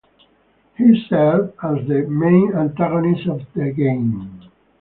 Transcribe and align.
He 0.77 1.05
serves 1.07 1.53
as 1.61 1.87
the 1.87 2.07
main 2.09 2.53
antagonist 2.55 3.27
of 3.27 3.41
the 3.53 3.69
game. 3.71 4.41